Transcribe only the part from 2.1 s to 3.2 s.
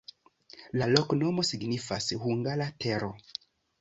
hungara-tero.